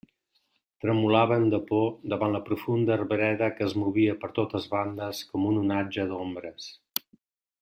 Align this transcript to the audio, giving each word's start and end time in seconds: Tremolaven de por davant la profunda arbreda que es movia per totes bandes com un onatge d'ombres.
Tremolaven 0.83 1.43
de 1.53 1.59
por 1.67 1.85
davant 2.15 2.33
la 2.35 2.41
profunda 2.49 2.95
arbreda 2.97 3.51
que 3.59 3.67
es 3.69 3.77
movia 3.83 4.17
per 4.25 4.31
totes 4.41 4.67
bandes 4.75 5.23
com 5.33 5.47
un 5.51 5.61
onatge 5.65 6.09
d'ombres. 6.15 6.73